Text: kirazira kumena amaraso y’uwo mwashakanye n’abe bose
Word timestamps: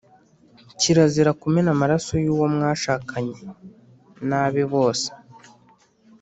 kirazira 0.79 1.31
kumena 1.41 1.69
amaraso 1.75 2.11
y’uwo 2.23 2.45
mwashakanye 2.55 3.37
n’abe 4.27 4.63
bose 4.73 5.07